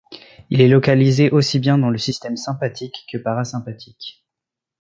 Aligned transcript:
Il 0.49 0.61
est 0.61 0.67
localisé 0.67 1.29
aussi 1.29 1.59
bien 1.59 1.77
dans 1.77 1.91
le 1.91 1.99
système 1.99 2.35
sympathique 2.35 3.05
que 3.13 3.19
parasympathique. 3.19 4.25